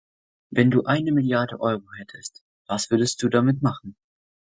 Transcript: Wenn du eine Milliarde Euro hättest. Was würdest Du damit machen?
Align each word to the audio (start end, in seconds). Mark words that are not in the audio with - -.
Wenn 0.51 0.71
du 0.71 0.85
eine 0.85 1.11
Milliarde 1.11 1.59
Euro 1.59 1.83
hättest. 1.99 2.43
Was 2.67 2.89
würdest 2.89 3.21
Du 3.21 3.29
damit 3.29 3.61
machen? 3.61 3.95